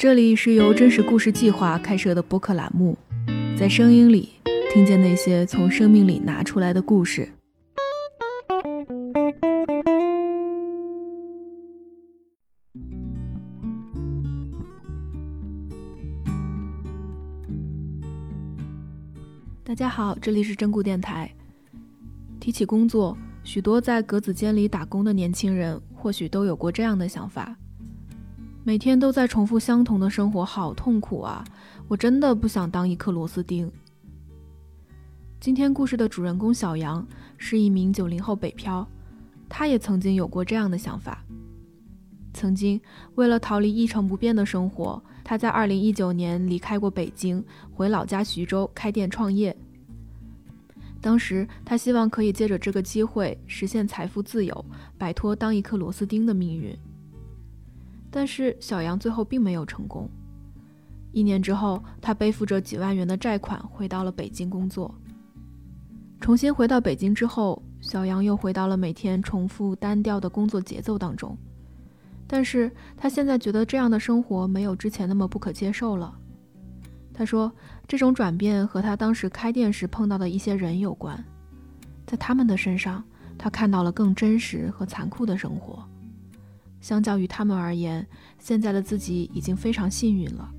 [0.00, 2.96] 这里是由真实故事计划开设的播客栏目，
[3.58, 4.28] 在声音里
[4.72, 7.28] 听见那些从生命里拿出来的故事。
[19.64, 21.28] 大家好，这里是真故电台。
[22.38, 27.56] 提起工作，许多在格子间里打工的年轻人，或许都有过这样的想法：
[28.68, 31.42] 每天都在重复相同的生活，好痛苦啊！
[31.88, 33.72] 我真的不想当一颗螺丝钉。
[35.40, 38.86] 今天故事的主人公小杨是一名九零后北漂，
[39.48, 41.24] 他也曾经有过这样的想法。
[42.34, 42.78] 曾经
[43.14, 47.42] 为了逃离一成不变的生活，他在二零一九年离开过北京，
[47.72, 49.56] 回老家徐州开店创业。
[51.00, 54.62] 当时他希望可以借着这个机会实现财富自由，
[54.98, 56.78] 摆脱当一颗螺丝钉的命运。
[58.10, 60.08] 但是小杨最后并没有成功。
[61.12, 64.94] 一年之后，他背负着几万元的债款回到了北京工作。
[66.20, 71.36] 重新回到北京之后，小杨又回到了每天重复单调的工作节奏当中。
[72.26, 76.14] 但是他现在觉得这样的生活没有之前那么不可接受了。
[77.14, 77.50] 他说
[77.88, 81.24] ：“这种转变和他当时开店时碰到的一些人有关，
[82.06, 83.02] 在他们的身上，
[83.38, 85.82] 他看到了更真实和残酷的生活。
[86.80, 88.06] 相较于他们而言，
[88.38, 90.50] 现在的自己已经非常幸运了。”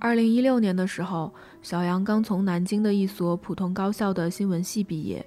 [0.00, 5.26] 二零一六年的时候，小杨刚从南京的一所普通高校的新闻系毕业。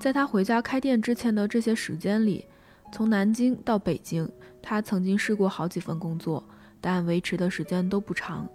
[0.00, 2.44] 在他回家开店之前的这些时间里，
[2.92, 4.28] 从南京到北京，
[4.60, 6.42] 他曾经试过好几份工作，
[6.80, 8.48] 但维持的时间都不长。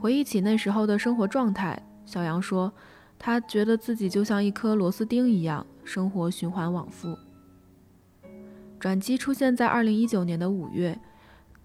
[0.00, 2.72] 回忆起那时候的生活状态，小杨说，
[3.18, 7.18] 他觉得自己就像一颗螺丝钉一样，生活循环往复。
[8.78, 10.98] 转机出现在二零一九年的五月。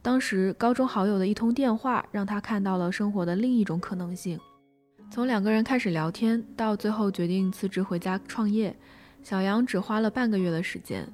[0.01, 4.37] 当时高中好友的一通电话，让他看到了生活的另一种可能性。
[5.09, 8.75] 从两个人开始聊天，到最后决定辞职回家创业，
[9.21, 11.07] 小杨只花了半个月的时间。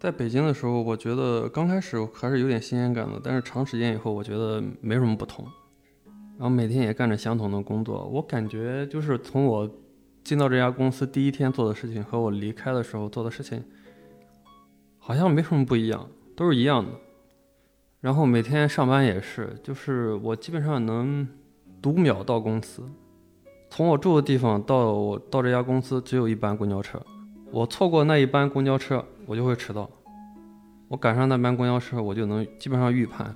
[0.00, 5.44] 在北京的时候，我觉得刚开始还是有点新鲜感的，但是长时间以后，我觉得没什么不同。
[6.38, 9.70] 然后每天也干着相同的工作，我感觉就是从我
[10.24, 13.62] 进到这家公司第一天做的事情和我离开的时候做的事情。
[14.96, 16.92] 好像没什么不一样，都是一样的。
[18.00, 21.28] 然后每天上班也是，就是我基本上能
[21.82, 22.82] 读秒到公司。
[23.68, 26.98] 从我住的地方到我到这家公司只有一班公交车，
[27.52, 29.90] 我错过那一班公交车，我就会迟到。
[30.88, 33.34] 我赶上那班公交车，我就能基本上预判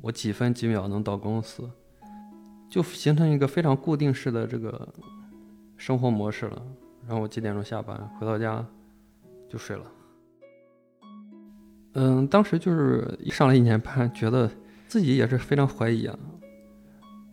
[0.00, 1.68] 我几分几秒能到公司，
[2.68, 4.88] 就形成一个非常固定式的这个
[5.76, 6.62] 生活模式了。
[7.06, 8.64] 然后我几点钟下班，回到家
[9.48, 9.84] 就睡了。
[11.94, 14.50] 嗯，当时就是上了一年班，觉得
[14.86, 16.18] 自己也是非常怀疑啊，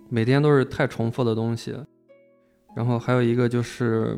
[0.09, 1.75] 每天都是太重复的东西，
[2.75, 4.17] 然后还有一个就是，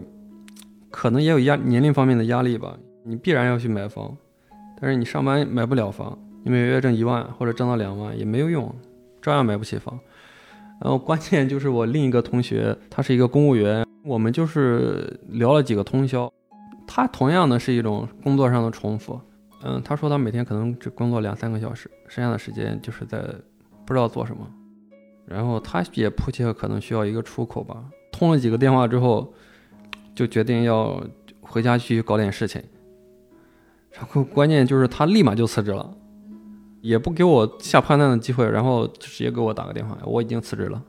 [0.96, 2.74] 可能也有压年龄方面的压力吧。
[3.04, 4.16] 你必然要去买房，
[4.80, 8.74] 但是你上班买不了房，你每个月挣一万或者挣到两万也没有用，
[9.22, 10.00] 照样买不起房。
[10.82, 16.32] 然后关键就是我另一个同学，他是一个公务员，我们就是聊了几个通宵，
[16.88, 19.20] 他同样的是一种工作上的重复。
[19.64, 23.20] 嗯，他说他每天可能只工作两三个小时，剩下的时间就是在
[23.86, 24.48] 不知道做什么。
[25.26, 27.84] 然后他也迫切可能需要一个出口吧。
[28.14, 29.34] 通了几个电话之后，
[30.16, 31.04] 就决定要
[31.42, 32.64] 回家去搞点事情。
[33.92, 35.96] 然后关键就是他立马就辞职了，
[36.82, 40.82] 也不给我下判断的机会，然后直接给我打个电话，我已经辞职了，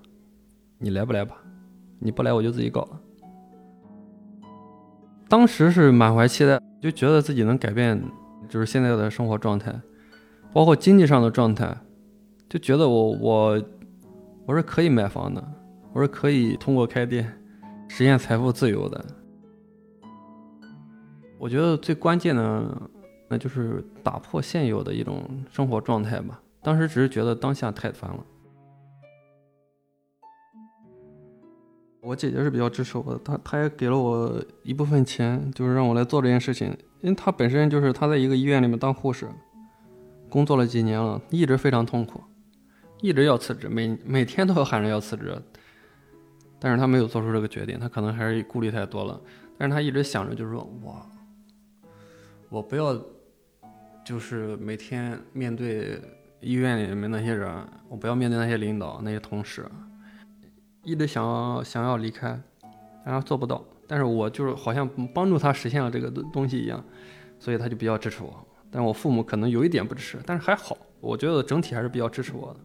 [0.79, 1.37] 你来不来吧？
[1.99, 3.01] 你不来我就自己搞了。
[5.29, 8.03] 当时是满怀期待，就觉得自己能改变。
[8.49, 9.75] 就是现在的生活状态，
[10.53, 11.77] 包括经济上的状态，
[12.49, 13.63] 就觉得我我
[14.47, 15.45] 我是可以买房的，
[15.93, 17.36] 我是可以通过开店
[17.89, 19.05] 实现财富自由的。
[21.39, 22.91] 我觉得最关键的，
[23.29, 26.41] 那就是打破现有的一种生活状态吧。
[26.63, 28.25] 当时只是觉得当下太烦了。
[32.01, 36.69] 我姐姐是比较支持我的，她她也给了我一部分钱，就是让我来做这件事情。
[37.01, 39.29] 因为她本身就是她在一个医院里面当护士，
[40.31, 42.21] 工作了几年了，一直非常痛苦，
[43.01, 45.37] 一直要辞职，每每天都要喊着要辞职，
[46.59, 49.21] 但是他没有做出这个决定，他可能还是顾虑太多了。
[49.59, 51.07] 但是他一直想着，就是说，我，
[52.49, 52.95] 我不要，
[54.05, 56.01] 就是每天面对
[56.41, 57.51] 医院里面那些人，
[57.89, 59.67] 我不要面对那些领导、那些同事，
[60.83, 62.39] 一直想要想要离开，
[63.05, 63.65] 然后做不到。
[63.89, 66.85] 但是我就是好像帮助他实现了这个东西一样，
[67.39, 68.47] 所以他就比较支持我。
[68.71, 72.61] 但我父母可能有一点不支持，但是还好，我觉得整体还是比较支持我的。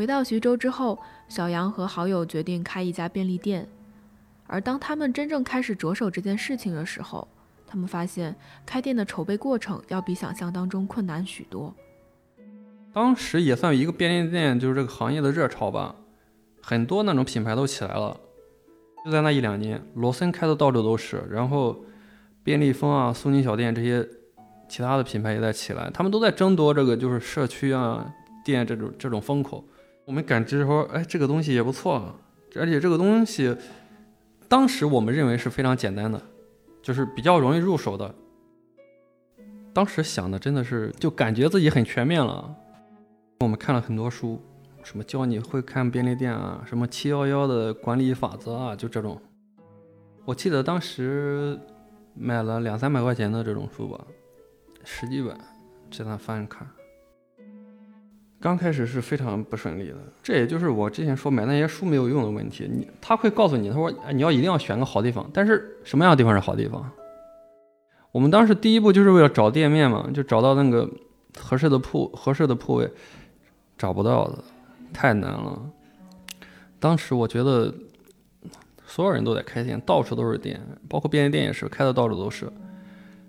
[0.00, 0.98] 回到徐州之后，
[1.28, 3.68] 小杨和好友决定开一家便利店。
[4.46, 7.28] 而当他们真正开始着手这件事情的时候，
[7.66, 11.74] 他们发现开店的筹备过程要比想象当中困难许多。
[12.94, 15.94] 当时也算一个便利店，就是这个行业的热潮吧，
[16.62, 18.18] 很多那种品牌都起来了。
[19.04, 21.78] 就在那一两年，罗森开的到处都是，然后
[22.42, 24.08] 便利蜂啊、苏宁小店这些
[24.66, 28.10] 其他的品牌也在起来，他们都在争夺这个就是社区啊
[28.42, 29.62] 店这种这种风口。
[30.10, 32.12] 我们感知说，哎，这个东西也不错，
[32.56, 33.56] 而且这个东西
[34.48, 36.20] 当时我们认为是非常简单的，
[36.82, 38.12] 就是比较容易入手的。
[39.72, 42.52] 当时想的真的是，就感觉自己很全面了。
[43.38, 44.42] 我们看了很多书，
[44.82, 49.16] 什么教你会看便利店啊，什么七幺幺的管理法则啊，就这种。
[50.24, 51.56] 我记得当时
[52.14, 54.04] 买了两三百块钱的这种书吧，
[54.82, 55.38] 十几本，
[55.88, 56.68] 在那翻着看。
[58.40, 62.66] 刚开始是非常不顺利的，这也就是我之前说买那些书没有用的问题。
[62.72, 66.90] 你他会告诉你，他说你要一定要选个好地方，但是什么样的地方是好地方？
[68.12, 70.88] 我们当时第一步就是为了找店面嘛，就找到那个
[71.38, 72.90] 合适的铺、合适的铺位，
[73.76, 74.38] 找不到的，
[74.90, 75.60] 太难了。
[76.78, 77.74] 当时我觉得
[78.86, 80.58] 所有人都在开店，到处都是店，
[80.88, 82.50] 包括便利店也是开的到处都是。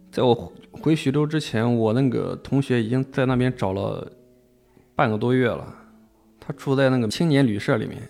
[0.09, 4.09] 在我回徐州之前，我那个同学已经在那边找了。
[5.01, 5.65] 半个多月了，
[6.39, 8.07] 他住在那个青年旅社里面，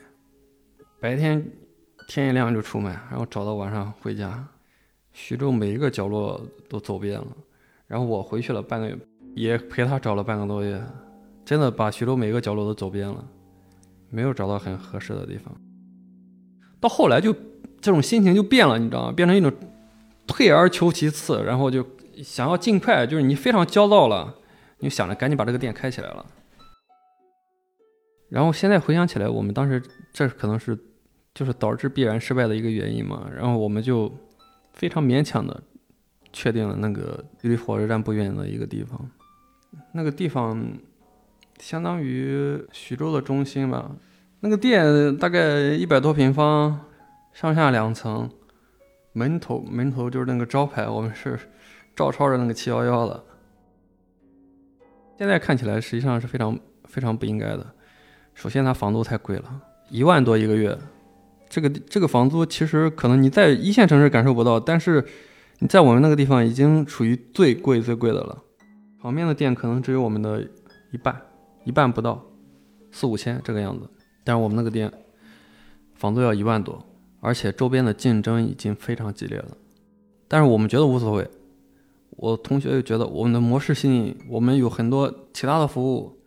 [1.00, 1.42] 白天
[2.06, 4.46] 天一亮就出门，然后找到晚上回家，
[5.14, 7.28] 徐州每一个角落都走遍了。
[7.88, 8.98] 然后我回去了半个月，
[9.36, 10.84] 也陪他找了半个多月，
[11.46, 13.26] 真的把徐州每个角落都走遍了，
[14.10, 15.56] 没有找到很合适的地方。
[16.82, 17.32] 到后来就
[17.80, 19.14] 这种心情就变了，你知道吗？
[19.14, 19.50] 变成一种
[20.28, 21.88] 退而求其次，然后就
[22.22, 24.36] 想要尽快，就是你非常焦躁了，
[24.80, 26.26] 你就想着赶紧把这个店开起来了。
[28.32, 29.84] 然后现在回想起来，我们当时
[30.14, 30.78] 这可能是
[31.34, 33.30] 就是导致必然失败的一个原因嘛。
[33.36, 34.10] 然后我们就
[34.72, 35.62] 非常勉强的
[36.32, 39.12] 确定了那个离火车站不远的一个地方，
[39.92, 40.66] 那个地方
[41.60, 43.92] 相当于徐州的中心吧。
[44.40, 46.86] 那个店大概一百多平方，
[47.34, 48.30] 上下两层，
[49.12, 51.38] 门头门头就是那个招牌，我们是
[51.94, 53.22] 照抄着那个七幺幺的。
[55.18, 57.76] 现在看起来实际上是非常非常不应该的。
[58.34, 60.78] 首先，它房租太贵了，一万多一个月。
[61.50, 65.06] 这个这个房租其实可能你在一线城市感受不到，但是
[65.60, 68.42] 你在我们那个地方已经属于最贵最贵的了。
[69.02, 70.42] 旁边的店可能只有我们的
[70.92, 71.22] 一半，
[71.66, 72.24] 一半不到，
[72.92, 73.90] 四五千这个样子。
[74.24, 74.92] 但是我们那个店
[75.96, 76.84] 房租要一万多，
[77.20, 79.58] 而且周边的竞争已经非常激烈了。
[80.28, 81.28] 但是我们觉得无所谓，
[82.12, 86.21] 我同学又觉得我们的模式新颖，我们有很多其他的服务。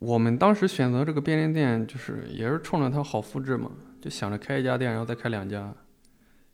[0.00, 3.70] 我们当时选择这个便利店，就是也是冲着它好复制嘛，
[4.00, 5.72] 就想着开一家店，然后再开两家，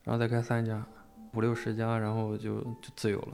[0.03, 0.85] 然后再开三家，
[1.33, 3.29] 五六十家，然后就就自由了。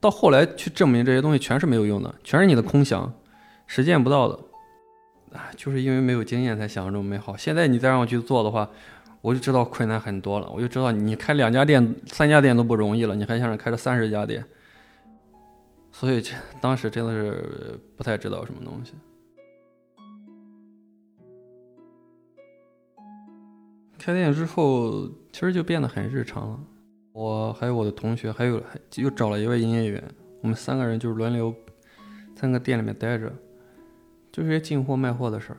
[0.00, 3.12] 到后来去证明这些东西全是没有用的，全是你的空想，
[3.66, 4.38] 实践不到的。
[5.32, 7.36] 啊，就是因为没有经验才想这么美好。
[7.36, 8.70] 现在你再让我去做的话，
[9.20, 10.48] 我就知道困难很多了。
[10.48, 14.44] 我就知道你开两家店、三家店都不容易了，你还想着开着三十家店，
[15.90, 18.92] 所以这当时真的是不太知道什么东西。
[24.04, 26.60] 开店之后，其实就变得很日常了。
[27.12, 30.04] 我还有我的同学，还有还又找了一位营业员，
[30.42, 31.50] 我们三个人就是轮流
[32.36, 33.32] 在那个店里面待着，
[34.30, 35.58] 就是些进货卖货的事儿。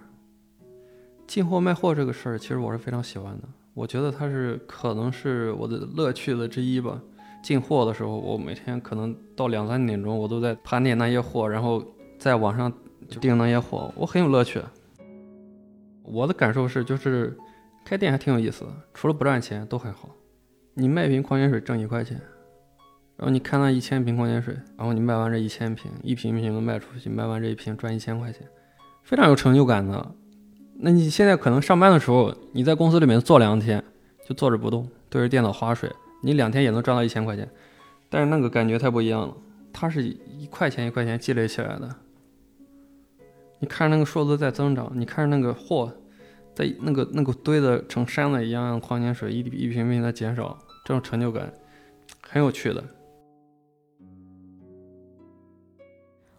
[1.26, 3.48] 进货卖货这个事儿，其实我是非常喜欢的。
[3.74, 7.02] 我觉得它是可能是我的乐趣的之一吧。
[7.42, 11.84] 进货的时候，我每天可能到两三点钟，我都在盘点那些货，然后
[12.20, 12.72] 在网上
[13.10, 14.62] 就订那些货，我很有乐趣。
[16.04, 17.36] 我的感受是，就是。
[17.86, 20.10] 开店还挺有意思的，除了不赚钱都很好。
[20.74, 22.20] 你卖瓶矿泉水挣一块钱，
[23.16, 28.42] 然后你看那一千瓶矿泉水，然后你卖完这一千瓶，一瓶一瓶的卖出去，卖完这一瓶赚一千块钱，
[29.04, 30.14] 非常有成就感的。
[30.80, 33.84] 那你现在可能上班的时候，你在公司里面坐两天，
[34.28, 35.90] 就坐着不动，对着电脑划水，
[36.24, 37.48] 你两天也能赚到一千块钱。
[38.10, 39.34] 但是那个感觉太不一样了，
[39.72, 41.96] 它是一块钱一块钱积累起来的。
[43.60, 45.94] 你看着那个数字在增长，你看着那个货。
[46.56, 51.54] 在那个那个堆的成山了一样的矿泉水一一瓶瓶的减少，这种成就感
[52.22, 52.84] 很有趣的。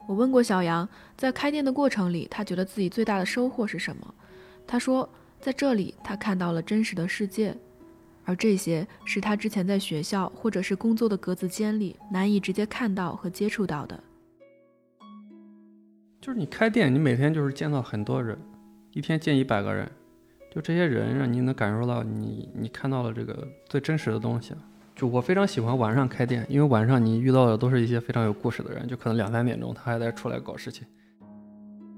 [0.09, 4.15] 我问过小杨，在开店的过程里，他觉得自己最大的收获是什么？
[4.67, 5.09] 他说，
[5.41, 7.57] 在这里他看到了真实的世界，
[8.25, 14.03] 而这些是他之前在学校或者是工作的格子间里难以直接看到和接触到的。
[16.21, 18.39] 就是你开店，你每天就是见到很多人，
[18.93, 19.91] 一天见一百个人，
[20.57, 24.55] 就这些人让你能感受到你你看到了这个最真实的东西。
[24.95, 30.87] 就我非常喜欢晚上开店，因为晚上你遇到的都是一些非常有故事的人，就可能两三点钟他还在出来搞事情。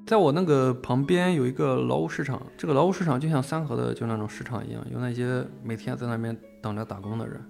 [0.04, 7.40] 在我那个旁边有一个劳务市场，这个劳务市场就像三河的就那种市场一样，有那些每天在那边等着打工的人。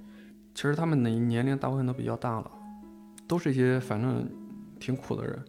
[0.54, 2.50] 其实他们的年龄大部分都比较大了，
[3.26, 4.28] 都是一些反正
[4.78, 5.42] 挺苦的人。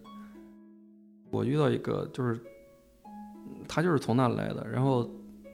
[1.30, 2.40] 我遇到一个就是
[3.68, 5.06] 他就是从那来的，然后。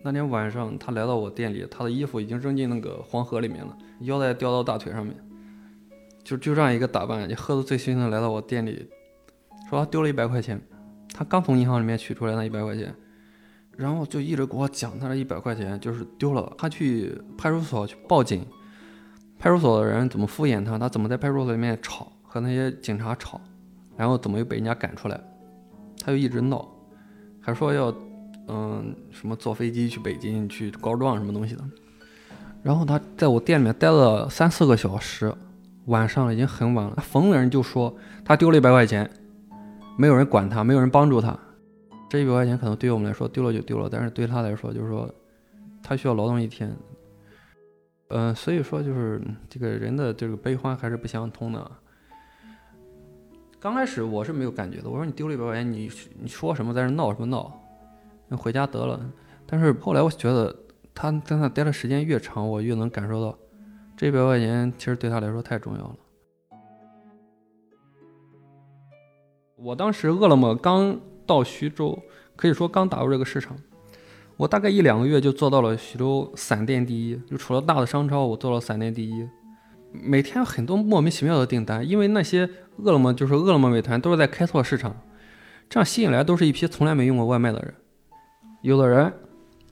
[0.06, 5.16] 那天晚上，他来到我店里，他的衣服已经扔进那个黄河里面了，腰带掉到大腿上面，
[6.22, 8.88] 就就这样一个打扮，也喝得醉醺醺的来到我店里，
[9.68, 10.60] 说他丢了一百块钱，
[11.12, 12.94] 他刚从银行里面取出来那一百块钱，
[13.76, 18.46] 然后就一直给我讲他这一百块钱就是丢了，他去派出所去报警，
[19.40, 23.40] 派出所的人怎么敷衍他，他怎么在派出所里面吵和那些警察吵，
[23.96, 25.20] 然后怎么又被人家赶出来，
[25.98, 26.64] 他就一直闹，
[27.40, 27.92] 还说要。
[28.48, 31.64] 嗯，什么坐飞机去北京去告状什么东西的，
[32.62, 35.34] 然后他在我店里面待了三四个小时，
[35.86, 39.10] 晚上已经很晚了，逢人就说他丢了一百块钱，
[39.96, 41.36] 没有人管他，没有人帮助他，
[42.08, 45.12] 这一百块钱可能对于我们来说丢了就丢了，但是对他来说就是说
[45.82, 46.76] 他需要劳动一天，
[48.10, 51.70] 嗯，所以说就是这个人的这个悲欢还是不相通的。
[53.58, 57.60] 刚开始我是没有感觉的，我说你丢了一百块钱，你你说什么在这闹什么闹？
[58.34, 58.98] 回家得了，
[59.44, 60.54] 但是后来我觉得
[60.94, 63.38] 他在那待的时间越长，我越能感受到
[63.96, 65.96] 这一百块钱其实对他来说太重要了。
[69.56, 71.98] 我当时饿了么刚到徐州，
[72.34, 73.56] 可以说刚打入这个市场，
[74.36, 79.28] 我大概一两个月就做到了徐州散店第一，就除了大的商超，我做了散店第一。
[79.92, 84.94] 每天很多莫名其妙的订单，因为那些饿了么就是饿了么、美团都是在开拓市场，
[85.70, 87.74] 这样吸引来都是一批从来没用过外卖的人。
[88.66, 89.12] 有的人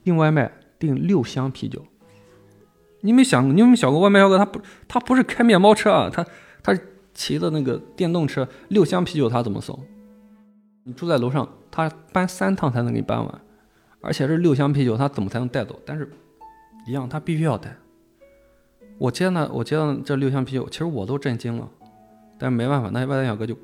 [0.03, 0.49] 订外卖
[0.79, 1.83] 订六箱啤酒，
[3.01, 6.25] 你没想，你有没有想过外卖小哥他不他不是开面包车啊，他
[6.63, 6.79] 他
[7.13, 9.77] 骑的那个电动车，六箱啤酒他怎么送？
[10.83, 13.41] 你住在楼上，他搬三趟才能给你搬完，
[13.99, 15.77] 而且这六箱啤酒他怎么才能带走？
[15.85, 16.09] 但是
[16.87, 17.75] 一样，他必须要带。
[18.97, 21.69] 我接呢，我接到这六箱啤酒，其实我都震惊了，
[22.39, 23.57] 但是没办法，那外卖小哥就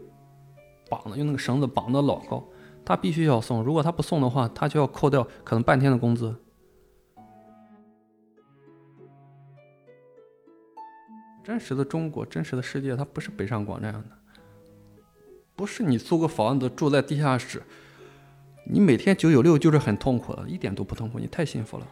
[0.89, 2.43] 绑的用那个绳子绑的老高。
[2.83, 6.35] 他必须要送，如果他不送的话，他就要扣掉可能半天的工资。
[11.43, 14.09] 真实的中国，真实的世界，它不是北上广这样的，
[15.55, 17.63] 不是你租个房子住在地下室，
[18.65, 21.87] 你每天九九六就是很痛苦的，一点都不痛苦，你太幸福了。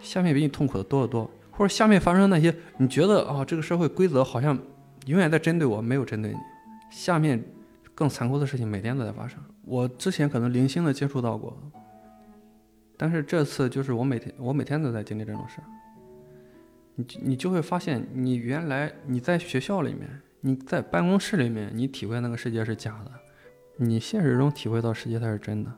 [0.00, 4.58] 下面比你痛苦的多得多，或者下面发生那些你觉得啊，这个社会规则好像
[5.06, 6.38] 永远在针对我，没有针对你，
[6.90, 7.42] 下面
[7.94, 9.38] 更残酷的事情每天都在发生。
[9.68, 11.56] 我之前可能零星的接触到过，
[12.96, 15.60] 但是这次就是我每天我每天都在经历这种事。
[16.94, 20.08] 你你就会发现，你原来你在学校里面，
[20.40, 23.12] 你在办公室里面，你体会那个世界是假的，
[23.76, 25.70] 你现实中体会到世界才是真的，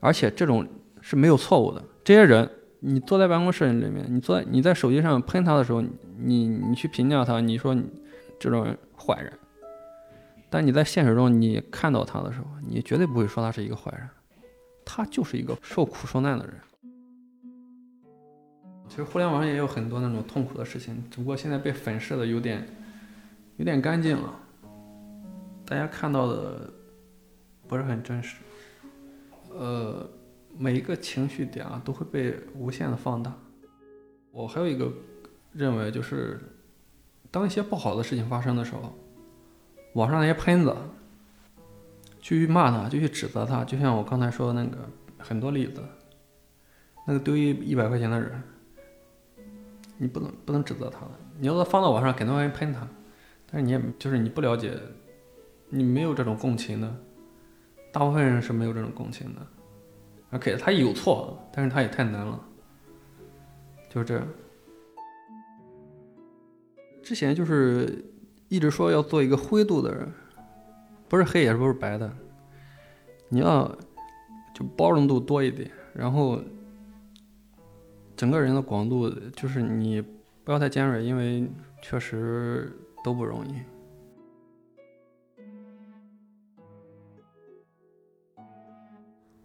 [0.00, 0.66] 而且这种
[1.00, 1.84] 是没有错误的。
[2.02, 2.50] 这些人，
[2.80, 5.80] 你坐在办公室里面，你坐在你在手机上喷他的时候，
[6.18, 7.84] 你你去评价他，你说你
[8.40, 9.32] 这种坏人。
[10.56, 14.08] 但你在现实中，你看到他的时候，你绝对不会说他是一个坏人，
[14.86, 16.54] 他就是一个受苦受难的人。
[18.88, 22.66] 其实互联网上也有很多那种痛苦的事情，只不过现在被粉饰的有点
[23.58, 24.34] 有点干净了，
[25.66, 26.72] 大家看到的
[27.68, 28.38] 不是很真实。
[29.50, 30.08] 呃，
[30.56, 33.30] 每一个情绪点啊都会被无限的放大。
[34.30, 34.90] 我还有一个
[35.52, 36.40] 认为，就是
[37.30, 38.98] 当一些不好的事情发生的时候。
[39.96, 40.76] 网上那些喷子，
[42.20, 44.86] 去骂他，就去指责他，就像我刚才说的那个
[45.16, 45.82] 很多例子，
[47.06, 48.30] 那个丢一一百块钱的人，
[49.96, 50.98] 你不能不能指责他，
[51.38, 52.86] 你要是放到网上，肯定会喷他，
[53.50, 54.78] 但是你也就是你不了解，
[55.70, 56.94] 你没有这种共情的，
[57.90, 59.40] 大部分人是没有这种共情的
[60.32, 62.38] ，OK，他有错，但是他也太难了，
[63.88, 64.28] 就是这样，
[67.02, 68.12] 之前就是。
[68.48, 70.12] 一直说要做一个灰度的人，
[71.08, 72.10] 不是黑也不是白的，
[73.28, 73.66] 你要
[74.54, 76.40] 就包容度多一点，然后
[78.16, 80.00] 整个人的广度就是你
[80.44, 81.48] 不要太尖锐，因为
[81.82, 82.72] 确实
[83.02, 83.54] 都不容易。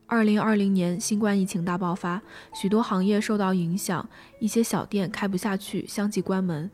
[0.06, 2.22] 二零二零年新冠疫情大爆发，
[2.54, 4.08] 许多行业受到影响，
[4.40, 6.70] 一些小店开不下去，相继关门。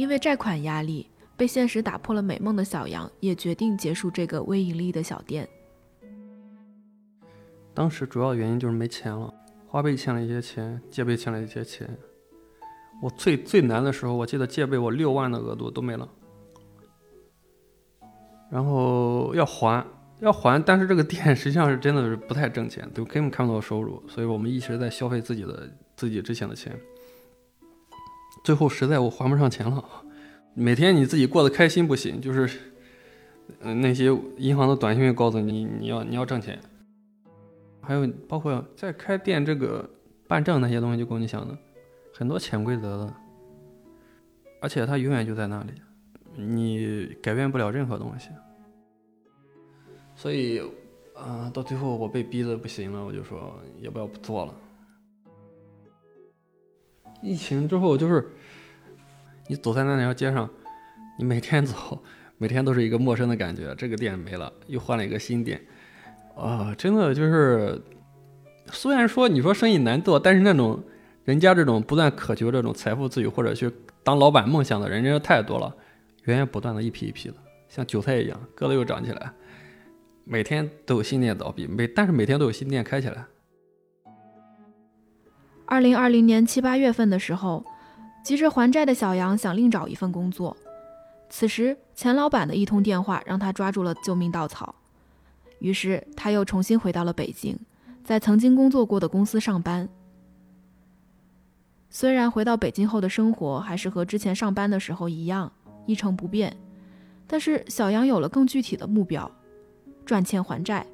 [0.00, 5.46] 因为债款压力，被现实打破了美梦的小杨也决定结束这个微盈利的小店。
[7.74, 9.30] 当时主要原因就是没钱了，
[9.66, 11.86] 花呗欠了一些钱，借呗欠了一些钱。
[13.02, 16.08] 我最最难的时候，我记得借呗我六万的额度都没了，
[18.50, 19.86] 然后要还。
[20.20, 26.74] 要还，但是这个店实际上是真的是不太挣钱，都根本看不到收入，所以我们一直在消费自己的自己之前的钱。
[28.42, 29.84] 最后实在我还不上钱了，
[30.54, 32.60] 每天你自己过得开心不行，就是，
[33.60, 34.06] 嗯，那些
[34.38, 36.58] 银行的短信告诉你你要你要挣钱，
[37.80, 39.88] 还有包括在开店这个
[40.26, 41.56] 办证那些东西就够你想的，
[42.14, 43.14] 很多潜规则的，
[44.60, 45.72] 而且它永远就在那里，
[46.34, 48.30] 你改变不了任何东西。
[50.16, 50.60] 所以，
[51.14, 54.54] 啊，到最后我被逼的不行了，我就说要不要不做了。
[57.22, 58.26] 疫情之后，就是
[59.48, 60.48] 你走在那条街上，
[61.18, 62.02] 你每天走，
[62.38, 63.74] 每天都是一个陌生的感觉。
[63.76, 65.60] 这个店没了，又换了一个新店，
[66.36, 67.80] 啊，真的就是，
[68.72, 70.82] 虽然说你说生意难做，但是那种
[71.24, 73.70] 人家这种不断渴求这种财富自由或者去
[74.02, 75.74] 当老板梦想的人，真的太多了，
[76.24, 77.34] 源源不断的一批一批的，
[77.68, 79.32] 像韭菜一样，个子又长起来。
[80.24, 83.26] 每天都有新店倒闭，每但是每天都有新店开起来。
[85.70, 87.64] 二零二零年七八月份的时候，
[88.24, 90.56] 急着还债的小杨想另找一份工作。
[91.28, 94.74] 此时，钱老板的一通电话让他抓住了救命稻草，
[95.60, 97.56] 于是他又重新回到了北京，
[98.02, 99.88] 在曾经工作过的公司上班。
[101.88, 105.52] 虽然回到北京后的生活还是和之前上班的时候一样
[105.86, 106.56] 一成不变，
[107.28, 109.30] 但是小杨有了更具体的目标。
[110.04, 110.84] 赚钱还债。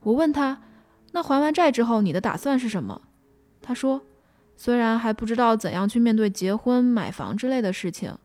[0.00, 0.60] 我问他
[1.12, 3.02] ：“那还完债之后，你的打算是什么？”
[3.66, 4.00] 他说
[4.56, 8.16] ：“虽然还不知道怎样去面对结婚、买房之类的事情，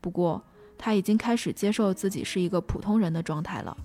[0.00, 0.40] 不过
[0.78, 3.76] 他已经开始接受自己是一个普通人的状态了。”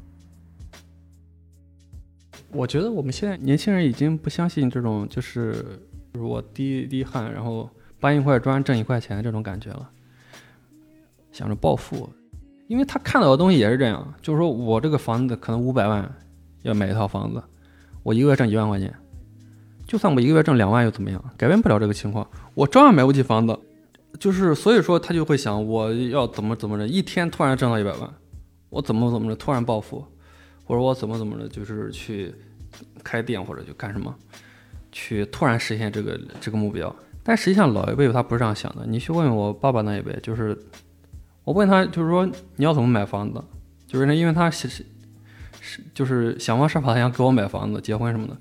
[2.54, 5.80] 我觉得我们现在年轻人已经不相信这种就是
[6.14, 7.68] 我滴一滴汗，然后
[8.00, 9.90] 搬一块砖挣一块钱这种感觉了，
[11.32, 12.08] 想着暴富。
[12.68, 16.08] 因为他看到的东西也是这样，就是说我这个房子可能五百万
[16.62, 17.42] 要买一套房子，
[18.04, 18.94] 我一个月挣一万块钱，
[19.90, 21.20] 就算我一个月挣两万又怎么样？
[21.36, 23.60] 改变不了这个情况，我照样买不起房子。
[24.20, 28.14] 就是所以说他就会想，我要怎么怎么着，一天突然挣到一百万，
[28.70, 30.06] 我怎么怎么着突然暴富，
[30.64, 32.32] 或者我怎么怎么着就是去
[33.04, 34.16] 开店或者去干什么，
[34.92, 36.96] 去突然实现这个这个目标。
[37.24, 40.56] 但实际上老一辈他不是这样想的，你去问问我爸爸那一辈，就是。
[41.46, 43.44] 我问他，就是说你要怎么买房子？
[43.88, 44.86] 就是那因为他是是
[45.96, 48.38] 就是想方设法想给我买房子、结婚什么的。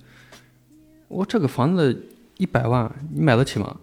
[1.08, 3.76] 我这个房子一百万，你买得起吗？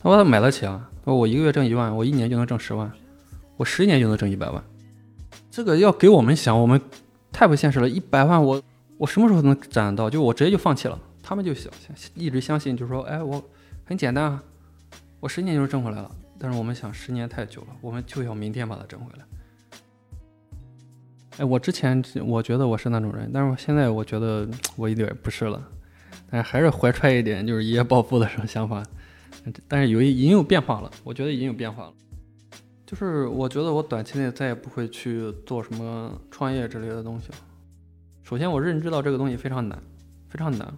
[0.00, 0.90] 他说他买得起啊。
[1.04, 2.90] 他说我一个月挣一万，我一年就能挣十万，
[3.56, 4.62] 我十年就能挣一百万。
[5.50, 6.80] 这个要给我们想，我们
[7.32, 7.88] 太不现实了。
[7.88, 8.62] 一百万，我
[8.96, 10.08] 我什么时候能攒到？
[10.10, 10.98] 就我直接就放弃了。
[11.22, 11.70] 他们就想
[12.14, 13.42] 一直相信，就说，哎，我
[13.84, 14.42] 很简单啊，
[15.20, 16.10] 我十年就是挣回来了。
[16.38, 19.24] 但是我们想，十年太久了，我们就要明天把它挣回来。
[21.38, 25.62] 哎，我之前我觉得我是那种人，但是我现在我觉得我一点不是了，
[26.30, 28.82] 但是还是怀揣一点就是一夜暴富的这种想法。
[29.66, 31.92] 但是有已经有变化了，我觉得已经有变化了。
[32.86, 37.34] 就是我觉得我短期内再也不会去做什么创业之类的东西了。
[38.22, 39.82] 首先，我认知到这个东西非常难，
[40.28, 40.74] 非常难。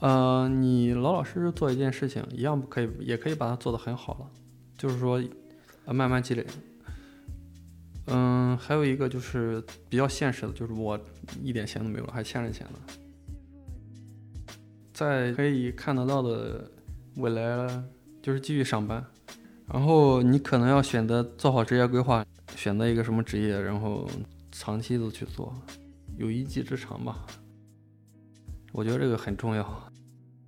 [0.00, 4.26] 呃，你老老实实做一件事情，一样不可以，也可以把它做得很好了。
[4.76, 5.22] 就是说，
[5.86, 6.46] 呃，慢慢积累。
[8.06, 10.98] 嗯，还有一个就是比较现实的，就是我
[11.42, 12.78] 一点钱都没有了，还欠着钱呢。
[14.94, 16.70] 在可以看得到的
[17.16, 17.84] 未来，
[18.22, 19.04] 就是继续上班。
[19.66, 24.08] 然后你可能要选择做好职业规划，选择一个什么职业，然后
[24.52, 25.52] 长期的去做，
[26.16, 27.26] 有一技之长吧。
[28.72, 29.92] 我觉得这个很重要，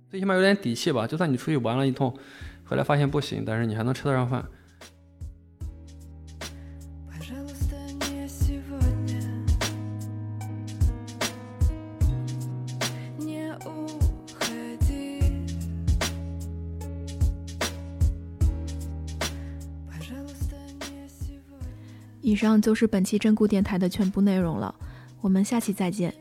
[0.09, 1.05] 最起码有点底气吧。
[1.05, 2.17] 就算你出去玩了一通，
[2.63, 4.45] 回来发现不行，但是你还能吃得上饭。
[22.27, 24.75] 以上就是本期真故电台的全部内容了，
[25.21, 26.13] 我们下期再见。